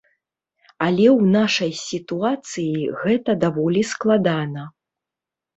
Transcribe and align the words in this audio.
Але 0.85 1.05
ў 1.09 1.21
нашай 1.35 1.71
сітуацыі 1.89 2.89
гэта 3.03 3.31
даволі 3.45 3.81
складана. 3.91 4.69